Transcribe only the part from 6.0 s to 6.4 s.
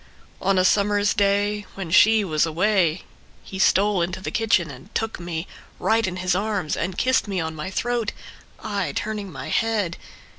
in his